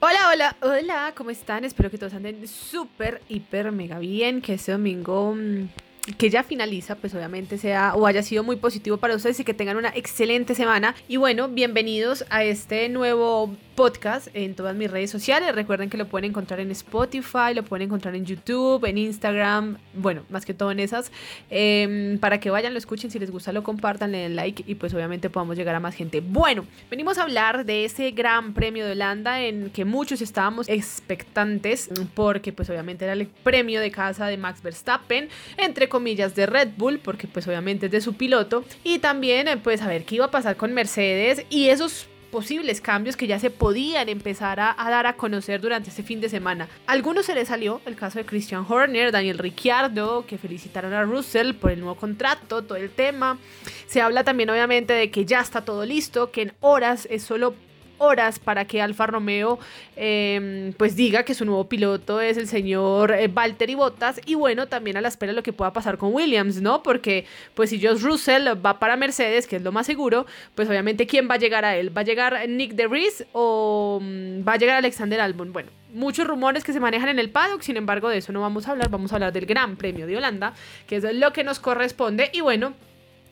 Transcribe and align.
Hola, 0.00 0.30
hola, 0.32 0.56
hola, 0.62 1.12
¿cómo 1.16 1.30
están? 1.30 1.64
Espero 1.64 1.90
que 1.90 1.98
todos 1.98 2.14
anden 2.14 2.46
súper, 2.46 3.20
hiper, 3.28 3.72
mega 3.72 3.98
bien, 3.98 4.40
que 4.40 4.54
este 4.54 4.70
domingo 4.70 5.34
mm, 5.34 5.68
que 6.16 6.30
ya 6.30 6.42
finaliza, 6.42 6.94
pues 6.94 7.14
obviamente 7.14 7.58
sea 7.58 7.94
o 7.94 8.06
haya 8.06 8.22
sido 8.22 8.42
muy 8.42 8.56
positivo 8.56 8.96
para 8.96 9.14
ustedes 9.14 9.40
y 9.40 9.44
que 9.44 9.54
tengan 9.54 9.76
una 9.76 9.92
excelente 9.94 10.54
semana. 10.54 10.94
Y 11.08 11.16
bueno, 11.16 11.48
bienvenidos 11.48 12.24
a 12.30 12.44
este 12.44 12.88
nuevo 12.88 13.54
podcast 13.78 14.26
en 14.34 14.54
todas 14.56 14.74
mis 14.74 14.90
redes 14.90 15.08
sociales. 15.08 15.54
Recuerden 15.54 15.88
que 15.88 15.96
lo 15.96 16.08
pueden 16.08 16.30
encontrar 16.30 16.58
en 16.58 16.70
Spotify, 16.72 17.54
lo 17.54 17.62
pueden 17.62 17.86
encontrar 17.86 18.16
en 18.16 18.24
YouTube, 18.24 18.84
en 18.84 18.98
Instagram, 18.98 19.78
bueno, 19.94 20.24
más 20.30 20.44
que 20.44 20.52
todo 20.52 20.72
en 20.72 20.80
esas. 20.80 21.12
Em, 21.48 22.18
para 22.18 22.40
que 22.40 22.50
vayan, 22.50 22.72
lo 22.72 22.78
escuchen, 22.78 23.10
si 23.10 23.20
les 23.20 23.30
gusta 23.30 23.52
lo 23.52 23.62
compartan, 23.62 24.10
le 24.10 24.18
den 24.18 24.34
like 24.34 24.64
y 24.66 24.74
pues 24.74 24.92
obviamente 24.94 25.30
podamos 25.30 25.56
llegar 25.56 25.76
a 25.76 25.80
más 25.80 25.94
gente. 25.94 26.20
Bueno, 26.20 26.64
venimos 26.90 27.18
a 27.18 27.22
hablar 27.22 27.64
de 27.66 27.84
ese 27.84 28.10
gran 28.10 28.52
premio 28.52 28.84
de 28.84 28.92
Holanda 28.92 29.42
en 29.42 29.70
que 29.70 29.84
muchos 29.84 30.22
estábamos 30.22 30.68
expectantes 30.68 31.88
porque 32.14 32.52
pues 32.52 32.68
obviamente 32.70 33.04
era 33.04 33.12
el 33.12 33.26
premio 33.26 33.80
de 33.80 33.92
casa 33.92 34.26
de 34.26 34.38
Max 34.38 34.60
Verstappen, 34.60 35.28
entre 35.56 35.88
de 36.04 36.46
Red 36.46 36.70
Bull, 36.76 36.98
porque 36.98 37.26
pues 37.26 37.46
obviamente 37.48 37.86
es 37.86 37.92
de 37.92 38.00
su 38.00 38.14
piloto. 38.14 38.64
Y 38.84 38.98
también 38.98 39.48
eh, 39.48 39.56
pues 39.56 39.82
a 39.82 39.88
ver 39.88 40.04
qué 40.04 40.16
iba 40.16 40.26
a 40.26 40.30
pasar 40.30 40.56
con 40.56 40.72
Mercedes 40.72 41.44
y 41.50 41.68
esos 41.68 42.08
posibles 42.30 42.80
cambios 42.80 43.16
que 43.16 43.26
ya 43.26 43.38
se 43.38 43.50
podían 43.50 44.08
empezar 44.08 44.60
a, 44.60 44.74
dar 44.78 45.06
a 45.06 45.14
conocer 45.14 45.60
durante 45.60 45.88
este 45.88 46.02
fin 46.02 46.20
de 46.20 46.28
semana. 46.28 46.68
algunos 46.86 47.26
se 47.26 47.34
les 47.34 47.48
salió, 47.48 47.80
el 47.86 47.96
caso 47.96 48.18
de 48.18 48.26
Christian 48.26 48.66
Horner, 48.68 49.12
Daniel 49.12 49.38
Ricciardo, 49.38 50.26
que 50.26 50.36
felicitaron 50.36 50.92
a 50.92 51.04
Russell 51.04 51.54
por 51.54 51.70
el 51.70 51.80
nuevo 51.80 51.94
contrato, 51.94 52.62
todo 52.62 52.76
el 52.76 52.90
tema. 52.90 53.38
Se 53.86 54.02
habla 54.02 54.24
también 54.24 54.50
obviamente 54.50 54.92
de 54.92 55.10
que 55.10 55.24
ya 55.24 55.40
está 55.40 55.64
todo 55.64 55.86
listo, 55.86 56.30
que 56.30 56.42
en 56.42 56.52
horas 56.60 57.08
es 57.10 57.22
solo 57.22 57.54
horas 57.98 58.38
para 58.38 58.64
que 58.66 58.80
Alfa 58.80 59.06
Romeo 59.06 59.58
em, 59.96 60.72
pues 60.74 60.96
diga 60.96 61.22
que 61.22 61.34
su 61.34 61.44
nuevo 61.44 61.68
piloto 61.68 62.20
es 62.20 62.36
el 62.36 62.48
señor 62.48 63.12
eh, 63.12 63.28
Valtteri 63.28 63.74
Bottas 63.74 64.20
y 64.26 64.34
bueno, 64.34 64.66
también 64.66 64.96
a 64.96 65.00
la 65.00 65.08
espera 65.08 65.32
de 65.32 65.36
lo 65.36 65.42
que 65.42 65.52
pueda 65.52 65.72
pasar 65.72 65.98
con 65.98 66.12
Williams, 66.12 66.60
¿no? 66.60 66.82
Porque 66.82 67.26
pues 67.54 67.70
si 67.70 67.80
Josh 67.80 68.00
Russell 68.00 68.48
va 68.64 68.78
para 68.78 68.96
Mercedes, 68.96 69.46
que 69.46 69.56
es 69.56 69.62
lo 69.62 69.72
más 69.72 69.86
seguro, 69.86 70.26
pues 70.54 70.68
obviamente 70.68 71.06
¿quién 71.06 71.28
va 71.28 71.34
a 71.34 71.38
llegar 71.38 71.64
a 71.64 71.76
él? 71.76 71.96
¿Va 71.96 72.02
a 72.02 72.04
llegar 72.04 72.48
Nick 72.48 72.72
DeVries 72.74 73.26
o 73.32 74.00
mm, 74.02 74.46
va 74.46 74.52
a 74.52 74.56
llegar 74.56 74.76
Alexander 74.76 75.20
Albon? 75.20 75.52
Bueno, 75.52 75.70
muchos 75.92 76.26
rumores 76.26 76.64
que 76.64 76.72
se 76.72 76.80
manejan 76.80 77.08
en 77.08 77.18
el 77.18 77.30
paddock, 77.30 77.62
sin 77.62 77.76
embargo 77.76 78.08
de 78.08 78.18
eso 78.18 78.32
no 78.32 78.40
vamos 78.40 78.68
a 78.68 78.72
hablar, 78.72 78.90
vamos 78.90 79.12
a 79.12 79.16
hablar 79.16 79.32
del 79.32 79.46
Gran 79.46 79.76
Premio 79.76 80.06
de 80.06 80.16
Holanda, 80.16 80.54
que 80.86 80.96
es 80.96 81.04
lo 81.04 81.32
que 81.32 81.44
nos 81.44 81.60
corresponde 81.60 82.30
y 82.32 82.40
bueno, 82.40 82.74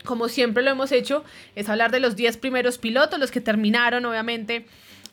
como 0.07 0.29
siempre 0.29 0.63
lo 0.63 0.71
hemos 0.71 0.93
hecho, 0.93 1.25
es 1.55 1.69
hablar 1.69 1.91
de 1.91 2.01
los 2.01 2.17
10 2.17 2.39
primeros 2.39 2.79
pilotos, 2.79 3.19
los 3.19 3.31
que 3.31 3.43
terminaron 3.43 4.07
obviamente 4.07 4.65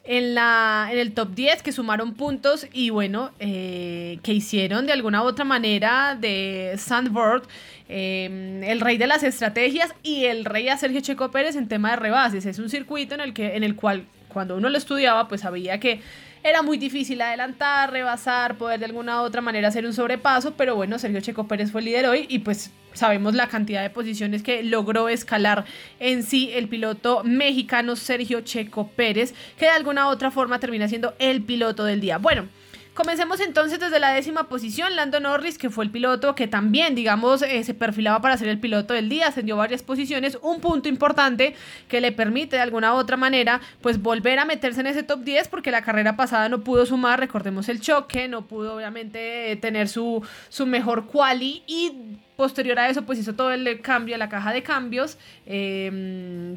en, 0.05 0.35
la, 0.35 0.89
en 0.91 1.00
el 1.00 1.13
top 1.13 1.33
10, 1.33 1.63
que 1.63 1.72
sumaron 1.72 2.13
puntos 2.13 2.67
y 2.72 2.89
bueno, 2.89 3.31
eh, 3.39 4.19
que 4.23 4.33
hicieron 4.33 4.85
de 4.85 4.94
alguna 4.94 5.23
u 5.23 5.25
otra 5.25 5.45
manera 5.45 6.17
de 6.19 6.75
Sandboard 6.77 7.44
eh, 7.89 8.61
el 8.66 8.81
rey 8.81 8.97
de 8.97 9.08
las 9.08 9.23
estrategias 9.23 9.94
y 10.03 10.25
el 10.25 10.45
rey 10.45 10.69
a 10.69 10.77
Sergio 10.77 11.02
Checo 11.02 11.31
Pérez 11.31 11.55
en 11.55 11.67
tema 11.67 11.91
de 11.91 11.95
rebases. 11.97 12.45
Es 12.45 12.59
un 12.59 12.69
circuito 12.69 13.16
en 13.16 13.22
el, 13.22 13.33
que, 13.33 13.55
en 13.55 13.63
el 13.63 13.75
cual 13.75 14.05
cuando 14.28 14.57
uno 14.57 14.69
lo 14.69 14.78
estudiaba 14.78 15.28
pues 15.28 15.41
sabía 15.41 15.80
que 15.80 16.02
era 16.44 16.61
muy 16.61 16.77
difícil 16.77 17.22
adelantar, 17.22 17.91
rebasar, 17.91 18.58
poder 18.58 18.80
de 18.80 18.86
alguna 18.86 19.22
u 19.22 19.25
otra 19.25 19.41
manera 19.41 19.69
hacer 19.69 19.86
un 19.86 19.94
sobrepaso, 19.94 20.55
pero 20.55 20.75
bueno, 20.75 21.00
Sergio 21.00 21.22
Checo 21.22 21.47
Pérez 21.47 21.72
fue 21.72 21.81
el 21.81 21.85
líder 21.85 22.05
hoy 22.08 22.25
y 22.30 22.39
pues 22.39 22.72
sabemos 22.94 23.33
la 23.33 23.47
cantidad 23.47 23.81
de 23.81 23.89
posiciones 23.89 24.44
que 24.44 24.61
logró 24.61 25.09
escalar 25.09 25.66
en 26.00 26.23
sí 26.23 26.52
el 26.53 26.67
piloto 26.67 27.23
mexicano 27.23 27.95
Sergio 27.95 28.41
Checo 28.41 28.89
Pérez, 28.89 29.33
que 29.58 29.66
de 29.66 29.72
alguna 29.72 30.08
u 30.08 30.09
otra 30.09 30.31
forma 30.31 30.59
termina 30.59 30.88
siendo 30.88 31.16
el 31.17 31.41
piloto 31.41 31.85
del 31.85 32.02
día. 32.02 32.17
Bueno, 32.17 32.47
Comencemos 32.94 33.39
entonces 33.39 33.80
desde 33.80 33.99
la 33.99 34.13
décima 34.13 34.47
posición, 34.49 34.95
Lando 34.95 35.19
Norris, 35.19 35.58
que 35.58 35.72
fue 35.72 35.83
el 35.83 35.89
piloto 35.89 36.36
que 36.36 36.47
también, 36.47 36.94
digamos, 36.94 37.41
eh, 37.41 37.63
se 37.63 37.73
perfilaba 37.73 38.22
para 38.22 38.38
ser 38.38 38.50
el 38.50 38.59
piloto 38.59 38.94
del 38.94 39.09
día, 39.09 39.29
ascendió 39.29 39.57
varias 39.57 39.81
posiciones, 39.81 40.38
un 40.44 40.59
punto 40.59 40.90
importante 40.90 41.56
que 41.88 42.01
le 42.01 42.12
permite 42.12 42.57
de 42.57 42.62
alguna 42.62 42.94
u 42.94 42.97
otra 42.97 43.18
manera, 43.18 43.62
pues 43.81 44.00
volver 44.00 44.38
a 44.38 44.45
meterse 44.45 44.81
en 44.81 44.88
ese 44.88 45.01
top 45.01 45.22
10, 45.22 45.47
porque 45.47 45.72
la 45.72 45.81
carrera 45.81 46.16
pasada 46.16 46.50
no 46.50 46.63
pudo 46.63 46.85
sumar, 46.85 47.19
recordemos 47.19 47.68
el 47.68 47.81
choque, 47.81 48.28
no 48.28 48.45
pudo 48.45 48.75
obviamente 48.75 49.57
tener 49.59 49.89
su, 49.89 50.23
su 50.50 50.68
mejor 50.68 51.07
quali 51.07 51.63
y 51.66 52.19
posterior 52.35 52.78
a 52.78 52.89
eso 52.89 53.03
pues 53.03 53.18
hizo 53.18 53.34
todo 53.34 53.51
el 53.51 53.81
cambio 53.81 54.13
a 54.13 54.19
la 54.19 54.29
caja 54.29 54.53
de 54.53 54.62
cambios, 54.62 55.18
eh, 55.47 55.89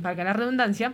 valga 0.03 0.25
la 0.25 0.34
redundancia 0.34 0.93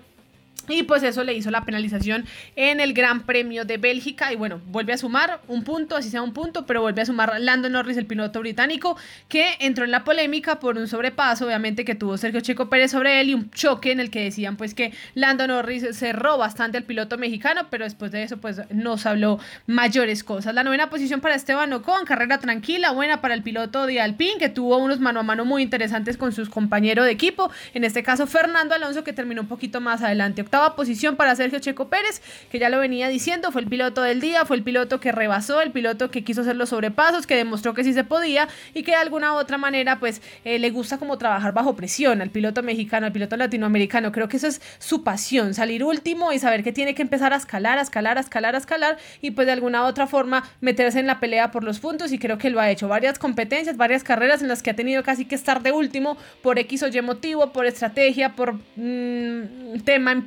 y 0.69 0.83
pues 0.84 1.03
eso 1.03 1.25
le 1.25 1.34
hizo 1.34 1.50
la 1.50 1.65
penalización 1.65 2.25
en 2.56 2.81
el 2.81 2.93
Gran 2.95 3.27
Premio 3.27 3.65
de 3.65 3.78
Bélgica. 3.78 4.33
Y 4.33 4.37
bueno, 4.37 4.61
vuelve 4.67 4.93
a 4.93 4.99
sumar 4.99 5.41
un 5.49 5.65
punto, 5.65 5.97
así 5.97 6.11
sea 6.11 6.23
un 6.23 6.33
punto, 6.33 6.67
pero 6.67 6.81
vuelve 6.83 7.03
a 7.03 7.06
sumar 7.06 7.34
Lando 7.41 7.69
Norris, 7.69 7.97
el 7.97 8.06
piloto 8.06 8.41
británico, 8.41 8.97
que 9.28 9.56
entró 9.61 9.84
en 9.84 9.91
la 9.91 10.05
polémica 10.05 10.61
por 10.61 10.78
un 10.78 10.89
sobrepaso, 10.89 11.47
obviamente, 11.47 11.84
que 11.84 11.95
tuvo 11.95 12.17
Sergio 12.17 12.41
Checo 12.41 12.69
Pérez 12.69 12.91
sobre 12.91 13.21
él 13.21 13.31
y 13.31 13.34
un 13.34 13.50
choque 13.50 13.93
en 13.93 14.00
el 14.00 14.11
que 14.11 14.25
decían 14.25 14.56
pues 14.56 14.75
que 14.75 14.93
Lando 15.15 15.47
Norris 15.47 15.97
cerró 15.97 16.39
bastante 16.39 16.79
al 16.79 16.84
piloto 16.84 17.19
mexicano, 17.19 17.67
pero 17.71 17.84
después 17.84 18.12
de 18.12 18.23
eso 18.23 18.39
pues 18.39 18.61
nos 18.71 19.06
habló 19.06 19.39
mayores 19.67 20.25
cosas. 20.25 20.55
La 20.55 20.65
novena 20.65 20.91
posición 20.91 21.21
para 21.21 21.34
Esteban 21.34 21.73
Ocon, 21.73 22.05
carrera 22.05 22.39
tranquila, 22.39 22.93
buena 22.93 23.21
para 23.21 23.34
el 23.34 23.43
piloto 23.43 23.87
de 23.87 24.00
Alpine, 24.00 24.39
que 24.39 24.49
tuvo 24.49 24.79
unos 24.79 25.00
mano 25.00 25.21
a 25.21 25.23
mano 25.23 25.44
muy 25.44 25.62
interesantes 25.62 26.17
con 26.17 26.33
sus 26.33 26.49
compañeros 26.49 27.05
de 27.05 27.11
equipo, 27.11 27.50
en 27.75 27.84
este 27.84 28.03
caso 28.03 28.27
Fernando 28.27 28.75
Alonso, 28.75 29.05
que 29.05 29.12
terminó 29.12 29.43
un 29.43 29.49
poquito 29.49 29.81
más 29.81 30.03
adelante 30.03 30.44
octava 30.53 30.77
posición 30.77 31.17
para 31.17 31.35
Sergio 31.35 31.61
Checo 31.61 31.89
Pérez, 31.89 32.21
que 32.51 32.59
ya 32.59 32.69
lo 32.69 32.79
venía 32.79 33.09
diciendo, 33.09 33.51
fue 33.53 33.63
el 33.63 33.69
piloto 33.69 34.03
del 34.03 34.21
día, 34.21 34.45
fue 34.45 34.57
el 34.57 34.63
piloto 34.63 35.01
que 35.01 35.11
rebasó, 35.11 35.63
el 35.63 35.71
piloto 35.71 36.11
que 36.11 36.25
quiso 36.25 36.43
hacer 36.43 36.57
los 36.57 36.69
sobrepasos, 36.69 37.27
que 37.27 37.37
demostró 37.37 37.73
que 37.73 37.83
sí 37.85 37.95
se 37.95 38.05
podía 38.05 38.49
y 38.75 38.83
que 38.83 38.91
de 38.91 38.99
alguna 38.99 39.33
u 39.33 39.37
otra 39.37 39.57
manera 39.57 39.99
pues 39.99 40.21
eh, 40.45 40.59
le 40.59 40.69
gusta 40.69 40.99
como 40.99 41.17
trabajar 41.17 41.55
bajo 41.55 41.75
presión 41.75 42.21
al 42.21 42.29
piloto 42.29 42.62
mexicano, 42.62 43.07
al 43.07 43.12
piloto 43.12 43.39
latinoamericano. 43.39 44.12
Creo 44.12 44.29
que 44.29 44.37
eso 44.37 44.47
es 44.47 44.61
su 44.79 45.03
pasión, 45.03 45.55
salir 45.55 45.85
último 45.85 46.33
y 46.33 46.39
saber 46.39 46.62
que 46.62 46.73
tiene 46.73 46.95
que 46.95 47.01
empezar 47.01 47.33
a 47.33 47.37
escalar, 47.37 47.79
a 47.79 47.81
escalar, 47.81 48.19
a 48.19 48.21
escalar, 48.21 48.55
a 48.55 48.59
escalar 48.59 48.99
y 49.23 49.31
pues 49.31 49.47
de 49.47 49.55
alguna 49.55 49.85
u 49.85 49.87
otra 49.87 50.07
forma 50.07 50.45
meterse 50.61 51.01
en 51.01 51.07
la 51.07 51.19
pelea 51.19 51.51
por 51.51 51.65
los 51.65 51.81
puntos 51.81 52.12
y 52.12 52.19
creo 52.19 52.37
que 52.37 52.51
lo 52.51 52.61
ha 52.61 52.69
hecho. 52.69 52.89
Varias 52.89 53.19
competencias, 53.19 53.79
varias 53.79 54.05
carreras 54.05 54.43
en 54.43 54.49
las 54.49 54.62
que 54.62 54.69
ha 54.69 54.77
tenido 54.77 55.03
casi 55.03 55.25
que 55.25 55.35
estar 55.35 55.62
de 55.62 55.73
último 55.73 56.19
por 56.43 56.59
X 56.59 56.83
o 56.83 56.89
Y 56.89 57.01
motivo, 57.01 57.55
por 57.55 57.65
estrategia, 57.65 58.37
por 58.37 58.53
mm, 58.77 59.81
tema 59.87 60.12
en 60.12 60.27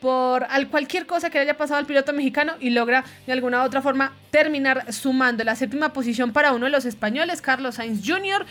por 0.00 0.44
al 0.44 0.68
cualquier 0.68 1.06
cosa 1.06 1.30
que 1.30 1.38
le 1.38 1.42
haya 1.42 1.56
pasado 1.56 1.80
al 1.80 1.86
piloto 1.86 2.12
mexicano 2.12 2.54
y 2.60 2.70
logra 2.70 3.04
de 3.26 3.32
alguna 3.32 3.62
u 3.62 3.66
otra 3.66 3.80
forma 3.80 4.12
terminar 4.30 4.92
sumando 4.92 5.44
la 5.44 5.56
séptima 5.56 5.92
posición 5.92 6.32
para 6.32 6.52
uno 6.52 6.66
de 6.66 6.70
los 6.70 6.84
españoles, 6.84 7.40
Carlos 7.40 7.76
Sainz 7.76 8.02
Jr. 8.06 8.44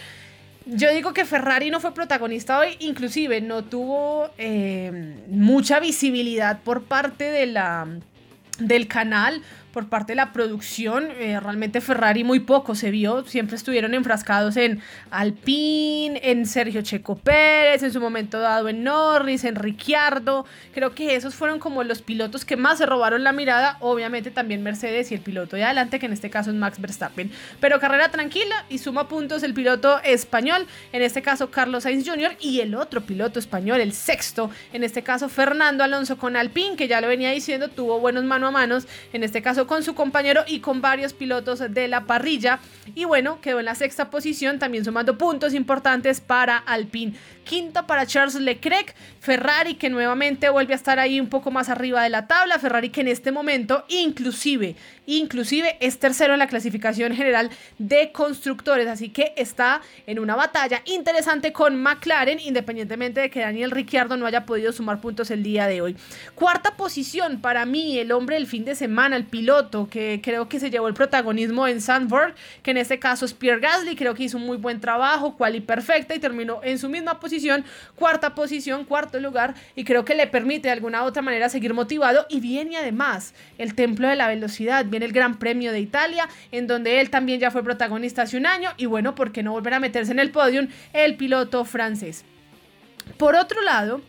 Yo 0.66 0.92
digo 0.92 1.14
que 1.14 1.26
Ferrari 1.26 1.70
no 1.70 1.80
fue 1.80 1.94
protagonista 1.94 2.58
hoy, 2.58 2.78
inclusive 2.80 3.42
no 3.42 3.64
tuvo 3.64 4.30
eh, 4.38 5.16
mucha 5.28 5.80
visibilidad 5.80 6.60
por 6.62 6.84
parte 6.84 7.26
de 7.26 7.46
la, 7.48 7.88
del 8.60 8.88
canal 8.88 9.42
por 9.74 9.90
parte 9.90 10.14
de 10.14 10.18
la 10.18 10.32
producción. 10.32 11.10
Eh, 11.18 11.40
realmente 11.40 11.82
Ferrari 11.82 12.24
muy 12.24 12.40
poco 12.40 12.76
se 12.76 12.92
vio. 12.92 13.26
Siempre 13.26 13.58
estuvieron 13.58 13.94
enfrascados 13.94 14.56
en 14.56 14.82
Alpine, 15.12 16.22
en 16.24 16.46
Sergio 16.46 16.82
Checo 16.84 17.18
Pérez, 17.18 17.84
en 17.84 17.92
su 17.92 18.00
momento 18.00 18.40
dado 18.40 18.70
en 18.70 18.84
Norris, 18.84 19.44
en 19.44 19.56
Ricciardo. 19.56 20.46
Creo 20.74 20.94
que 20.94 21.16
esos 21.16 21.34
fueron 21.36 21.60
como 21.60 21.84
los 21.84 22.02
pilotos 22.02 22.46
que 22.46 22.56
más 22.56 22.78
se 22.78 22.86
robaron 22.86 23.24
la 23.24 23.34
mirada. 23.34 23.78
Obviamente 23.82 24.32
también 24.32 24.64
Mercedes 24.64 25.12
y 25.12 25.16
el 25.16 25.22
piloto 25.22 25.56
de 25.56 25.64
adelante, 25.64 26.00
que 26.00 26.06
en 26.06 26.14
este 26.14 26.30
caso 26.30 26.52
es 26.52 26.56
Max 26.56 26.80
Verstappen. 26.80 27.32
Pero 27.60 27.80
carrera 27.80 28.10
tranquila 28.10 28.66
y 28.70 28.78
suma 28.78 29.08
puntos 29.08 29.42
el 29.42 29.56
piloto 29.56 30.00
español, 30.04 30.68
en 30.92 31.02
este 31.02 31.24
caso 31.24 31.50
Carlos 31.50 31.84
Sainz 31.84 32.08
Jr. 32.08 32.38
y 32.40 32.60
el 32.60 32.76
otro 32.76 33.02
piloto 33.02 33.40
español, 33.40 33.82
el 33.82 33.94
sexto, 33.94 34.52
en 34.72 34.84
este 34.84 35.02
caso 35.02 35.30
Fernando 35.30 35.84
Alonso 35.84 36.18
con 36.18 36.36
Alpine, 36.36 36.76
que 36.76 36.88
ya 36.88 37.02
lo 37.02 37.08
venía 37.08 37.32
diciendo, 37.32 37.70
tuvo 37.70 38.00
buenos 38.00 38.24
mano 38.24 38.48
a 38.48 38.52
manos, 38.52 38.88
en 39.14 39.24
este 39.24 39.42
caso 39.42 39.63
con 39.68 39.84
su 39.84 39.96
compañero 39.96 40.44
y 40.48 40.60
con 40.60 40.82
varios 40.82 41.14
pilotos 41.14 41.60
de 41.60 41.88
la 41.88 42.06
parrilla. 42.06 42.60
Y 42.96 43.06
bueno, 43.06 43.40
quedó 43.42 43.60
en 43.60 43.66
la 43.66 43.76
sexta 43.76 44.10
posición, 44.10 44.60
también 44.60 44.86
sumando 44.86 45.18
puntos 45.18 45.54
importantes 45.54 46.22
para 46.22 46.58
Alpine. 46.58 47.14
Quinta 47.44 47.86
para 47.88 48.06
Charles 48.06 48.36
Leclerc, 48.36 48.96
Ferrari 49.20 49.76
que 49.76 49.90
nuevamente 49.90 50.50
vuelve 50.50 50.74
a 50.74 50.78
estar 50.78 51.00
ahí 51.00 51.20
un 51.20 51.28
poco 51.28 51.52
más 51.52 51.70
arriba 51.70 52.04
de 52.04 52.10
la 52.10 52.28
tabla, 52.28 52.60
Ferrari 52.60 52.90
que 52.90 53.02
en 53.02 53.10
este 53.10 53.32
momento 53.32 53.86
inclusive, 53.90 54.76
inclusive 55.06 55.78
es 55.80 56.00
tercero 56.00 56.34
en 56.34 56.40
la 56.40 56.48
clasificación 56.48 57.14
general 57.14 57.50
de 57.78 58.12
constructores, 58.12 58.88
así 58.88 59.10
que 59.10 59.34
está 59.38 59.82
en 60.08 60.20
una 60.20 60.36
batalla 60.36 60.82
interesante 60.86 61.52
con 61.54 61.82
McLaren, 61.82 62.40
independientemente 62.40 63.22
de 63.22 63.30
que 63.30 63.42
Daniel 63.42 63.72
Ricciardo 63.72 64.18
no 64.18 64.26
haya 64.26 64.46
podido 64.46 64.72
sumar 64.72 65.02
puntos 65.02 65.32
el 65.32 65.44
día 65.44 65.68
de 65.68 65.82
hoy. 65.82 65.96
Cuarta 66.36 66.76
posición 66.76 67.42
para 67.42 67.66
mí, 67.66 67.98
el 67.98 68.12
hombre 68.12 68.36
del 68.36 68.48
fin 68.48 68.66
de 68.66 68.76
semana, 68.76 69.16
el 69.16 69.26
piloto 69.26 69.88
que 69.90 70.22
creo 70.24 70.50
que 70.50 70.60
se 70.60 70.70
llevó 70.70 70.88
el 70.88 70.94
protagonismo 70.94 71.68
en 71.68 71.82
Sandburg, 71.82 72.36
que 72.62 72.72
en 72.72 72.78
este 72.78 73.00
caso 73.00 73.26
es 73.26 73.34
Pierre 73.34 73.60
Gasly, 73.60 73.96
creo 73.96 74.14
que 74.14 74.24
hizo 74.24 74.38
un 74.38 74.46
muy 74.46 74.58
buen 74.58 74.80
trabajo, 74.80 75.36
cual 75.36 75.56
y 75.56 75.62
perfecta 75.62 76.16
y 76.16 76.20
terminó 76.20 76.62
en 76.64 76.80
su 76.80 76.90
misma 76.90 77.20
posición, 77.20 77.66
cuarta 77.96 78.36
posición, 78.36 78.86
cuarto 78.86 79.20
lugar 79.20 79.56
y 79.76 79.84
creo 79.84 80.06
que 80.06 80.16
le 80.16 80.28
permite 80.28 80.68
de 80.68 80.72
alguna 80.72 81.04
u 81.04 81.08
otra 81.08 81.22
manera 81.22 81.50
seguir 81.50 81.74
motivado 81.74 82.26
y 82.30 82.40
viene 82.40 82.78
además 82.78 83.34
el 83.58 83.76
templo 83.76 84.08
de 84.08 84.16
la 84.16 84.28
velocidad, 84.28 84.86
el 85.02 85.14
Gran 85.14 85.40
Premio 85.40 85.72
de 85.72 85.80
Italia 85.80 86.30
en 86.52 86.68
donde 86.68 87.02
él 87.02 87.10
también 87.10 87.40
ya 87.40 87.50
fue 87.50 87.64
protagonista 87.64 88.22
hace 88.22 88.38
un 88.38 88.46
año 88.46 88.70
y 88.78 88.86
bueno, 88.86 89.16
¿por 89.16 89.32
qué 89.32 89.42
no 89.42 89.54
volver 89.54 89.74
a 89.74 89.80
meterse 89.80 90.12
en 90.12 90.20
el 90.20 90.30
podium 90.30 90.68
el 90.94 91.16
piloto 91.16 91.66
francés? 91.66 92.26
Por 93.18 93.36
otro 93.36 93.62
lado, 93.62 94.02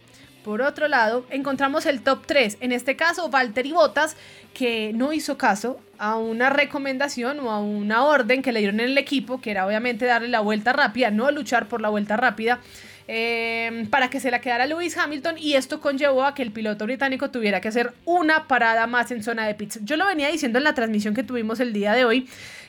por 0.44 0.60
otro 0.60 0.88
lado, 0.88 1.24
encontramos 1.30 1.86
el 1.86 2.02
top 2.02 2.26
3, 2.26 2.58
en 2.60 2.72
este 2.72 2.96
caso 2.96 3.30
Valtteri 3.30 3.72
Bottas, 3.72 4.14
que 4.52 4.92
no 4.94 5.14
hizo 5.14 5.38
caso 5.38 5.80
a 5.98 6.16
una 6.16 6.50
recomendación 6.50 7.40
o 7.40 7.50
a 7.50 7.60
una 7.60 8.04
orden 8.04 8.42
que 8.42 8.52
le 8.52 8.60
dieron 8.60 8.80
en 8.80 8.90
el 8.90 8.98
equipo, 8.98 9.40
que 9.40 9.52
era 9.52 9.66
obviamente 9.66 10.04
darle 10.04 10.28
la 10.28 10.40
vuelta 10.40 10.74
rápida, 10.74 11.10
no 11.10 11.30
luchar 11.30 11.66
por 11.66 11.80
la 11.80 11.88
vuelta 11.88 12.18
rápida. 12.18 12.60
Em, 13.06 13.86
para 13.88 14.08
que 14.08 14.18
se 14.18 14.30
la 14.30 14.40
quedara 14.40 14.66
Lewis 14.66 14.96
Hamilton 14.96 15.36
y 15.38 15.54
esto 15.54 15.80
conllevó 15.82 16.24
a 16.24 16.34
que 16.34 16.42
el 16.42 16.52
piloto 16.52 16.86
británico 16.86 17.30
tuviera 17.30 17.60
que 17.60 17.68
hacer 17.68 17.92
una 18.06 18.48
parada 18.48 18.86
más 18.86 19.10
en 19.10 19.22
zona 19.22 19.46
de 19.46 19.54
pits. 19.54 19.80
Yo 19.82 19.98
lo 19.98 20.06
venía 20.06 20.28
diciendo 20.28 20.56
en 20.56 20.64
la 20.64 20.72
transmisión 20.72 21.12
que 21.12 21.22
tuvimos 21.22 21.60
el 21.60 21.74
día 21.74 21.92
de 21.92 22.06
hoy 22.06 22.26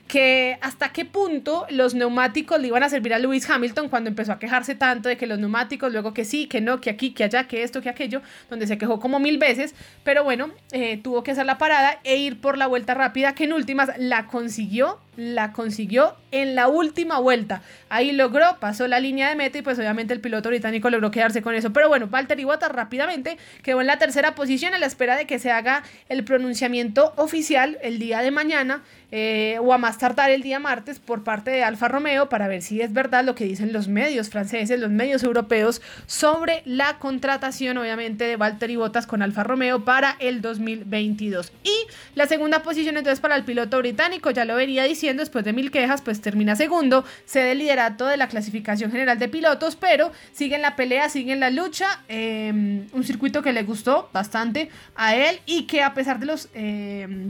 que 0.08 0.58
hasta 0.62 0.90
qué 0.90 1.06
punto 1.06 1.66
los 1.70 1.96
neumáticos 1.96 2.60
le 2.60 2.68
iban 2.68 2.84
a 2.84 2.90
servir 2.90 3.14
a 3.14 3.20
Lewis 3.20 3.50
Hamilton 3.50 3.90
cuando 3.90 4.10
empezó 4.10 4.34
a 4.34 4.40
quejarse 4.40 4.76
tanto 4.76 5.10
de 5.10 5.18
que 5.18 5.26
los 5.26 5.40
neumáticos, 5.40 5.92
luego 5.92 6.14
que 6.14 6.26
sí, 6.26 6.48
que 6.48 6.62
no, 6.62 6.80
que 6.80 6.92
aquí, 6.92 7.12
que 7.12 7.24
allá, 7.24 7.48
que 7.48 7.64
esto, 7.64 7.82
que 7.82 7.90
aquello, 7.90 8.22
donde 8.50 8.68
se 8.68 8.78
quejó 8.78 9.00
como 9.00 9.20
mil 9.20 9.38
veces, 9.38 9.74
pero 10.04 10.24
bueno, 10.24 10.52
eh, 10.72 10.98
tuvo 10.98 11.24
que 11.24 11.32
hacer 11.32 11.46
la 11.46 11.58
parada 11.58 12.00
e 12.04 12.18
ir 12.18 12.40
por 12.40 12.58
la 12.58 12.68
vuelta 12.68 12.94
rápida, 12.94 13.34
que 13.34 13.46
en 13.46 13.54
últimas 13.54 13.90
la 13.98 14.28
consiguió, 14.28 15.00
la 15.18 15.52
consiguió 15.54 16.16
en 16.32 16.56
la 16.56 16.68
última 16.68 17.20
vuelta. 17.20 17.62
Ahí 17.90 18.12
logró, 18.12 18.58
pasó 18.60 18.88
la 18.88 19.00
línea 19.00 19.30
de 19.30 19.36
meta 19.36 19.58
y 19.58 19.62
pues 19.62 19.80
obviamente 19.80 20.14
el 20.14 20.20
piloto 20.20 20.50
británico 20.50 20.90
logró 20.90 21.12
quedarse 21.12 21.42
con 21.42 21.56
eso. 21.56 21.72
Pero 21.72 21.88
bueno, 21.88 22.08
Valtteri 22.08 22.44
Bottas 22.44 22.72
rápidamente 22.72 23.38
quedó 23.64 23.82
en 23.82 23.88
la 23.88 23.98
tercera 23.98 24.36
posición 24.36 24.74
a 24.74 24.80
la 24.80 24.86
espera 24.86 25.16
de 25.16 25.26
que 25.26 25.40
se 25.40 25.52
haga 25.52 25.84
el 26.10 26.24
pronunciamiento 26.24 27.14
oficial 27.16 27.78
el 27.82 28.00
día 28.00 28.22
de 28.22 28.32
mañana 28.32 28.84
eh, 29.12 29.58
o 29.62 29.72
a 29.72 29.78
más 29.78 29.98
tardar 29.98 30.30
el 30.32 30.42
día 30.42 30.60
martes 30.60 31.00
por 31.00 31.24
parte 31.24 31.52
de 31.52 31.64
Alfa 31.64 31.88
Romeo 31.88 32.28
para 32.28 32.48
ver 32.48 32.62
si 32.62 32.82
es 32.82 32.92
verdad 32.92 33.24
lo 33.24 33.36
que 33.36 33.46
dicen 33.46 33.72
los 33.72 33.88
medios 33.88 34.30
franceses, 34.30 34.80
los 34.80 34.90
medios 34.90 35.24
europeos 35.24 35.82
sobre 36.06 36.64
la 36.66 37.00
contratación 37.00 37.78
obviamente 37.78 38.26
de 38.26 38.36
Valtteri 38.36 38.76
Bottas 38.76 39.08
con 39.08 39.22
Alfa 39.22 39.44
Romeo 39.44 39.86
para 39.86 40.18
el 40.20 40.42
2022. 40.42 41.54
Y 41.64 41.74
la 42.16 42.28
segunda 42.28 42.62
posición 42.62 42.98
entonces 42.98 43.22
para 43.22 43.36
el 43.36 43.46
piloto 43.46 43.78
británico, 43.78 44.32
ya 44.32 44.44
lo 44.44 44.56
venía 44.56 44.84
diciendo 44.84 45.05
después 45.14 45.46
de 45.46 45.54
mil 45.54 45.72
quejas, 45.72 46.02
pues 46.02 46.22
termina 46.22 46.56
segundo, 46.56 47.06
cede 47.26 47.56
liderato 47.56 48.06
de 48.06 48.18
la 48.18 48.28
clasificación 48.28 48.92
general 48.92 49.20
de 49.20 49.28
pilotos, 49.28 49.76
pero 49.76 50.12
sigue 50.32 50.56
en 50.56 50.62
la 50.62 50.76
pelea, 50.76 51.10
sigue 51.10 51.34
en 51.34 51.40
la 51.40 51.50
lucha, 51.50 52.04
em, 52.08 52.88
un 52.92 53.04
circuito 53.04 53.42
que 53.42 53.54
le 53.54 53.64
gustó 53.64 54.10
bastante 54.14 54.70
a 54.96 55.16
él 55.16 55.40
y 55.46 55.64
que 55.64 55.84
a 55.84 55.94
pesar 55.94 56.20
de 56.20 56.26
los... 56.26 56.50
Em, 56.54 57.30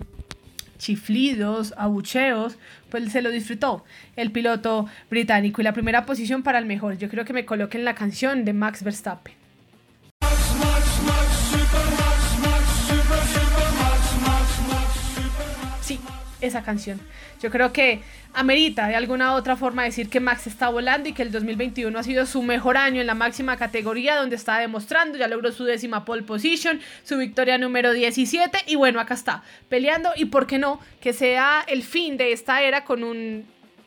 chiflidos, 0.77 1.73
abucheos, 1.77 2.57
pues 2.89 3.09
se 3.11 3.21
lo 3.21 3.31
disfrutó 3.31 3.85
el 4.17 4.31
piloto 4.31 4.87
británico. 5.09 5.61
Y 5.61 5.63
la 5.63 5.73
primera 5.73 6.05
posición 6.05 6.43
para 6.43 6.59
el 6.59 6.65
mejor, 6.65 6.97
yo 6.97 7.09
creo 7.09 7.23
que 7.23 7.31
me 7.31 7.45
coloquen 7.45 7.85
la 7.85 7.95
canción 7.95 8.43
de 8.43 8.51
Max 8.51 8.83
Verstappen. 8.83 9.44
Esa 16.45 16.63
canción. 16.63 16.99
Yo 17.41 17.51
creo 17.51 17.73
que 17.73 18.01
amerita 18.33 18.87
de 18.87 18.95
alguna 18.95 19.33
u 19.33 19.37
otra 19.37 19.55
forma 19.55 19.83
decir 19.83 20.09
que 20.09 20.19
Max 20.19 20.47
está 20.47 20.69
volando 20.69 21.09
y 21.09 21.13
que 21.13 21.21
el 21.21 21.31
2021 21.31 21.97
ha 21.97 22.03
sido 22.03 22.25
su 22.25 22.43
mejor 22.43 22.77
año 22.77 23.01
en 23.01 23.07
la 23.07 23.15
máxima 23.15 23.57
categoría 23.57 24.17
donde 24.17 24.35
está 24.35 24.59
demostrando, 24.59 25.17
ya 25.17 25.27
logró 25.27 25.51
su 25.51 25.63
décima 25.63 26.05
pole 26.05 26.23
position, 26.23 26.81
su 27.03 27.17
victoria 27.17 27.57
número 27.57 27.93
17 27.93 28.57
y 28.67 28.75
bueno, 28.75 28.99
acá 28.99 29.13
está 29.13 29.43
peleando 29.69 30.09
y 30.15 30.25
por 30.25 30.47
qué 30.47 30.59
no, 30.59 30.79
que 30.99 31.13
sea 31.13 31.63
el 31.67 31.83
fin 31.83 32.17
de 32.17 32.33
esta 32.33 32.61
era 32.61 32.83
con 32.83 33.03
un 33.03 33.45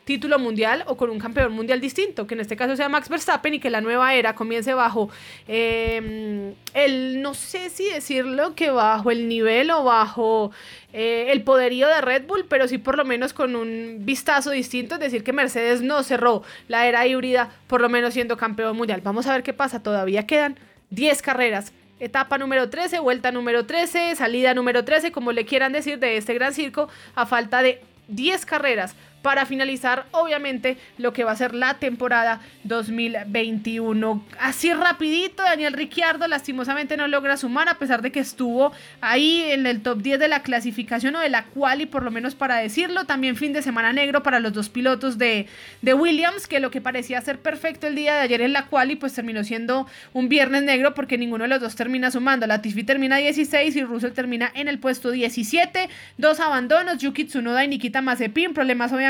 título 0.09 0.39
mundial 0.39 0.83
o 0.87 0.97
con 0.97 1.11
un 1.11 1.19
campeón 1.19 1.53
mundial 1.53 1.79
distinto, 1.79 2.25
que 2.25 2.33
en 2.33 2.39
este 2.39 2.55
caso 2.55 2.75
sea 2.75 2.89
Max 2.89 3.09
Verstappen 3.09 3.53
y 3.53 3.59
que 3.59 3.69
la 3.69 3.79
nueva 3.79 4.15
era 4.15 4.33
comience 4.33 4.73
bajo 4.73 5.11
em, 5.47 6.55
el, 6.73 7.21
no 7.21 7.35
sé 7.35 7.69
si 7.69 7.87
decirlo, 7.91 8.55
que 8.55 8.71
bajo 8.71 9.11
el 9.11 9.27
nivel 9.27 9.69
o 9.69 9.83
bajo 9.83 10.49
eh, 10.93 11.27
el 11.29 11.43
poderío 11.43 11.87
de 11.87 12.01
Red 12.01 12.25
Bull, 12.25 12.47
pero 12.49 12.67
sí 12.67 12.79
por 12.79 12.97
lo 12.97 13.05
menos 13.05 13.33
con 13.33 13.55
un 13.55 13.97
vistazo 13.99 14.49
distinto, 14.49 14.95
es 14.95 15.01
decir, 15.01 15.23
que 15.23 15.31
Mercedes 15.31 15.83
no 15.83 16.01
cerró 16.01 16.41
la 16.67 16.87
era 16.87 17.05
híbrida, 17.05 17.51
por 17.67 17.79
lo 17.79 17.87
menos 17.87 18.15
siendo 18.15 18.35
campeón 18.35 18.75
mundial. 18.75 19.01
Vamos 19.03 19.27
a 19.27 19.33
ver 19.33 19.43
qué 19.43 19.53
pasa, 19.53 19.83
todavía 19.83 20.25
quedan 20.25 20.57
10 20.89 21.21
carreras 21.21 21.71
etapa 21.99 22.39
número 22.39 22.67
13, 22.67 22.97
vuelta 22.97 23.31
número 23.31 23.67
13, 23.67 24.15
salida 24.15 24.55
número 24.55 24.83
13, 24.83 25.11
como 25.11 25.33
le 25.33 25.45
quieran 25.45 25.71
decir, 25.71 25.99
de 25.99 26.17
este 26.17 26.33
gran 26.33 26.55
circo, 26.55 26.89
a 27.13 27.27
falta 27.27 27.61
de 27.61 27.83
10 28.07 28.45
carreras 28.45 28.95
para 29.21 29.45
finalizar 29.45 30.05
obviamente 30.11 30.77
lo 30.97 31.13
que 31.13 31.23
va 31.23 31.31
a 31.31 31.35
ser 31.35 31.53
la 31.53 31.75
temporada 31.75 32.41
2021. 32.63 34.23
Así 34.39 34.73
rapidito, 34.73 35.43
Daniel 35.43 35.73
Ricciardo 35.73 36.27
lastimosamente 36.27 36.97
no 36.97 37.07
logra 37.07 37.37
sumar 37.37 37.69
a 37.69 37.75
pesar 37.75 38.01
de 38.01 38.11
que 38.11 38.19
estuvo 38.19 38.71
ahí 39.01 39.43
en 39.49 39.65
el 39.65 39.81
top 39.81 40.01
10 40.01 40.19
de 40.19 40.27
la 40.27 40.41
clasificación 40.41 41.15
o 41.15 41.19
de 41.19 41.29
la 41.29 41.45
cual 41.45 41.81
y 41.81 41.85
por 41.85 42.03
lo 42.03 42.11
menos 42.11 42.35
para 42.35 42.57
decirlo, 42.57 43.05
también 43.05 43.35
fin 43.35 43.53
de 43.53 43.61
semana 43.61 43.91
negro 43.93 44.23
para 44.23 44.39
los 44.39 44.53
dos 44.53 44.69
pilotos 44.69 45.17
de, 45.17 45.47
de 45.81 45.93
Williams, 45.93 46.47
que 46.47 46.59
lo 46.59 46.71
que 46.71 46.81
parecía 46.81 47.19
ser 47.21 47.39
perfecto 47.39 47.87
el 47.87 47.95
día 47.95 48.15
de 48.15 48.21
ayer 48.21 48.41
en 48.41 48.53
la 48.53 48.67
cual 48.67 48.91
y 48.91 48.95
pues 48.95 49.13
terminó 49.13 49.43
siendo 49.43 49.87
un 50.13 50.29
viernes 50.29 50.63
negro 50.63 50.93
porque 50.93 51.17
ninguno 51.17 51.43
de 51.43 51.49
los 51.49 51.61
dos 51.61 51.75
termina 51.75 52.11
sumando. 52.11 52.47
La 52.47 52.55
Latifi 52.55 52.83
termina 52.83 53.17
16 53.17 53.75
y 53.75 53.83
Russell 53.83 54.11
termina 54.11 54.51
en 54.53 54.67
el 54.67 54.79
puesto 54.79 55.11
17, 55.11 55.89
dos 56.17 56.39
abandonos, 56.39 56.99
Yuki 56.99 57.25
Tsunoda 57.25 57.63
y 57.63 57.67
Nikita 57.67 58.01
Mazepin, 58.01 58.53
problemas 58.53 58.91
obviamente 58.91 59.08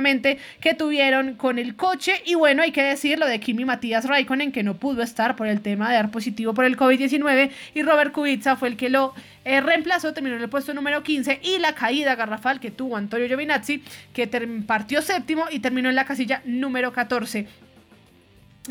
que 0.59 0.73
tuvieron 0.73 1.35
con 1.35 1.59
el 1.59 1.75
coche. 1.75 2.21
Y 2.25 2.35
bueno, 2.35 2.63
hay 2.63 2.71
que 2.71 2.83
decir 2.83 3.19
lo 3.19 3.27
de 3.27 3.39
Kimi 3.39 3.65
Matías 3.65 4.05
Raikkonen, 4.05 4.51
que 4.51 4.63
no 4.63 4.75
pudo 4.75 5.01
estar 5.01 5.35
por 5.35 5.47
el 5.47 5.61
tema 5.61 5.89
de 5.89 5.95
dar 5.95 6.11
positivo 6.11 6.53
por 6.53 6.65
el 6.65 6.77
COVID-19. 6.77 7.51
Y 7.73 7.81
Robert 7.83 8.11
Kubica 8.11 8.55
fue 8.55 8.69
el 8.69 8.77
que 8.77 8.89
lo 8.89 9.13
eh, 9.45 9.61
reemplazó, 9.61 10.13
terminó 10.13 10.35
en 10.35 10.41
el 10.41 10.49
puesto 10.49 10.73
número 10.73 11.03
15. 11.03 11.39
Y 11.43 11.59
la 11.59 11.73
caída 11.73 12.15
garrafal 12.15 12.59
que 12.59 12.71
tuvo 12.71 12.97
Antonio 12.97 13.27
Giovinazzi, 13.27 13.83
que 14.13 14.27
partió 14.65 15.01
séptimo 15.01 15.45
y 15.51 15.59
terminó 15.59 15.89
en 15.89 15.95
la 15.95 16.05
casilla 16.05 16.41
número 16.45 16.93
14. 16.93 17.47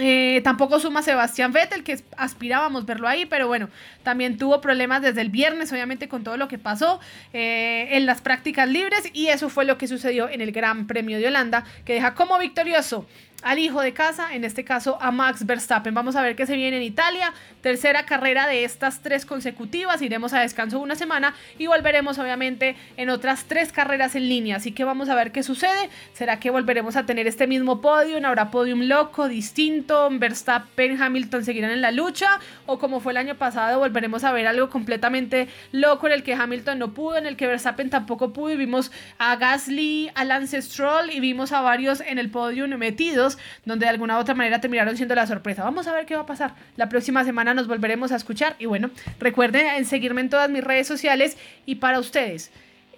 Eh, 0.01 0.41
tampoco 0.45 0.79
suma 0.79 1.03
Sebastián 1.03 1.53
Vettel, 1.53 1.83
que 1.83 1.99
aspirábamos 2.17 2.87
verlo 2.87 3.09
ahí, 3.09 3.27
pero 3.27 3.49
bueno, 3.49 3.69
también 4.05 4.39
tuvo 4.39 4.61
problemas 4.61 5.03
desde 5.03 5.21
el 5.21 5.29
viernes, 5.29 5.73
obviamente 5.73 6.09
con 6.09 6.23
todo 6.23 6.37
lo 6.37 6.47
que 6.47 6.57
pasó 6.57 7.01
eh, 7.33 7.89
en 7.91 8.07
las 8.07 8.21
prácticas 8.21 8.69
libres 8.69 9.11
y 9.13 9.27
eso 9.27 9.49
fue 9.49 9.65
lo 9.65 9.77
que 9.77 9.89
sucedió 9.89 10.29
en 10.29 10.41
el 10.41 10.53
Gran 10.53 10.87
Premio 10.87 11.19
de 11.19 11.27
Holanda, 11.27 11.65
que 11.85 11.95
deja 11.95 12.15
como 12.15 12.39
victorioso 12.39 13.07
al 13.43 13.59
hijo 13.59 13.81
de 13.81 13.93
casa, 13.93 14.35
en 14.35 14.45
este 14.45 14.65
caso 14.65 14.99
a 15.01 15.11
Max 15.11 15.47
Verstappen. 15.47 15.95
Vamos 15.95 16.17
a 16.17 16.23
ver 16.23 16.35
qué 16.35 16.47
se 16.47 16.57
viene 16.57 16.77
en 16.77 16.83
Italia, 16.83 17.33
tercera 17.61 18.05
carrera 18.05 18.47
de 18.47 18.65
estas 18.65 19.01
tres 19.01 19.25
consecutivas, 19.25 20.03
iremos 20.03 20.33
a 20.33 20.41
descanso 20.41 20.81
una 20.81 20.97
semana 20.97 21.35
y 21.59 21.67
volveremos 21.67 22.19
obviamente 22.19 22.77
en 22.97 23.11
otras 23.11 23.45
tres 23.45 23.73
carreras 23.73 24.17
en 24.17 24.29
línea, 24.29 24.57
así 24.57 24.73
que 24.73 24.85
vamos 24.85 25.09
a 25.09 25.15
ver 25.15 25.33
qué 25.33 25.43
sucede, 25.43 25.89
será 26.15 26.41
que 26.41 26.51
volveremos 26.51 26.97
a 26.97 27.07
tener 27.07 27.27
este 27.27 27.47
mismo 27.47 27.81
podio, 27.81 28.19
habrá 28.27 28.51
podium 28.51 28.83
loco, 28.83 29.29
distinto, 29.29 30.09
Verstappen, 30.11 31.01
Hamilton 31.01 31.45
seguirán 31.45 31.71
en 31.71 31.81
la 31.81 31.93
lucha 31.93 32.41
o 32.67 32.79
como 32.79 33.01
fue 33.01 33.13
el 33.13 33.19
año 33.19 33.37
pasado 33.37 33.79
volveremos 33.79 34.25
a 34.25 34.33
ver 34.33 34.47
algo 34.47 34.69
completamente 34.69 35.49
loco 35.73 36.07
en 36.07 36.13
el 36.13 36.23
que 36.23 36.35
Hamilton 36.35 36.79
no 36.79 36.93
pudo, 36.93 37.17
en 37.17 37.27
el 37.27 37.37
que 37.37 37.47
Verstappen 37.47 37.91
tampoco 37.91 38.33
pudo 38.33 38.51
y 38.51 38.57
vimos 38.57 38.91
a 39.19 39.37
Gasly, 39.37 40.11
a 40.15 40.25
Lance 40.25 40.61
Stroll 40.61 41.11
y 41.11 41.21
vimos 41.21 41.53
a 41.53 41.61
varios 41.61 42.01
en 42.01 42.19
el 42.19 42.31
podio 42.31 42.67
metidos 42.67 43.28
donde 43.65 43.85
de 43.85 43.91
alguna 43.91 44.17
u 44.17 44.21
otra 44.21 44.35
manera 44.35 44.61
terminaron 44.61 44.97
siendo 44.97 45.15
la 45.15 45.27
sorpresa. 45.27 45.65
Vamos 45.65 45.87
a 45.89 45.93
ver 45.93 46.07
qué 46.07 46.15
va 46.15 46.23
a 46.23 46.27
pasar. 46.27 46.55
La 46.77 46.89
próxima 46.89 47.25
semana 47.25 47.53
nos 47.53 47.67
volveremos 47.67 48.13
a 48.13 48.17
escuchar 48.17 48.55
y 48.59 48.67
bueno, 48.67 48.91
recuerden 49.19 49.67
en 49.67 49.85
seguirme 49.85 50.21
en 50.21 50.31
todas 50.31 50.49
mis 50.49 50.65
redes 50.65 50.87
sociales 50.87 51.37
y 51.67 51.77
para 51.77 51.99
ustedes. 51.99 52.51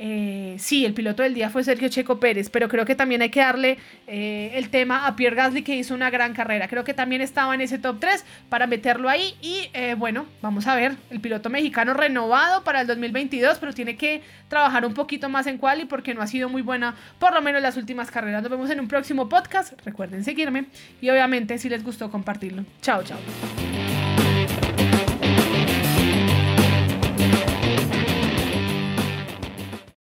Eh, 0.03 0.57
sí, 0.59 0.87
el 0.87 0.95
piloto 0.95 1.23
del 1.23 1.35
día 1.35 1.51
fue 1.51 1.63
Sergio 1.63 1.91
Checo 1.91 2.19
Pérez, 2.19 2.49
pero 2.49 2.71
creo 2.71 2.87
que 2.87 2.95
también 2.95 3.21
hay 3.21 3.29
que 3.29 3.41
darle 3.41 3.77
eh, 4.07 4.51
el 4.55 4.71
tema 4.71 5.07
a 5.07 5.15
Pierre 5.15 5.37
Gasly 5.37 5.63
que 5.63 5.77
hizo 5.77 5.95
una 5.95 6.09
gran 6.09 6.33
carrera. 6.33 6.69
Creo 6.69 6.85
que 6.85 6.95
también 6.95 7.21
estaba 7.21 7.55
en 7.55 7.61
ese 7.61 7.79
top 7.79 8.01
3 8.01 8.25
para 8.49 8.67
meterlo 8.67 9.11
ahí. 9.11 9.35
Y 9.43 9.69
eh, 9.75 9.95
bueno, 9.99 10.25
vamos 10.41 10.67
a 10.67 10.75
ver, 10.75 10.97
el 11.11 11.21
piloto 11.21 11.51
mexicano 11.51 11.93
renovado 11.93 12.65
para 12.65 12.81
el 12.81 12.87
2022, 12.87 13.59
pero 13.59 13.75
tiene 13.75 13.99
que 13.99 14.23
trabajar 14.49 14.87
un 14.87 14.95
poquito 14.95 15.29
más 15.29 15.47
en 15.47 15.59
quali 15.59 15.85
porque 15.85 16.15
no 16.15 16.23
ha 16.23 16.27
sido 16.27 16.49
muy 16.49 16.63
buena, 16.63 16.97
por 17.19 17.35
lo 17.35 17.43
menos 17.43 17.61
las 17.61 17.77
últimas 17.77 18.11
carreras. 18.11 18.41
Nos 18.43 18.51
vemos 18.51 18.71
en 18.71 18.81
un 18.81 18.89
próximo 18.89 19.29
podcast. 19.29 19.75
Recuerden 19.85 20.25
seguirme 20.25 20.65
y 21.03 21.11
obviamente 21.11 21.59
si 21.59 21.69
les 21.69 21.85
gustó 21.85 22.11
compartirlo. 22.11 22.65
Chao, 22.81 23.03
chao. 23.03 23.19